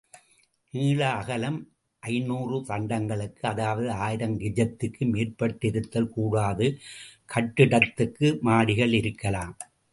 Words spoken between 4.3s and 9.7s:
கெஜத்துக்கு மேற்பட்டிருத்தல் கூடாது, கட்டிடத்துக்கு மாடிகள் இருக்கலாம்.